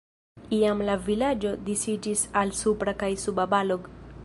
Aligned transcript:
Iam 0.59 0.79
la 0.87 0.95
vilaĝo 1.09 1.51
disiĝis 1.67 2.25
al 2.43 2.57
Supra 2.63 2.97
kaj 3.05 3.13
Suba 3.27 3.49
Balog. 3.55 3.89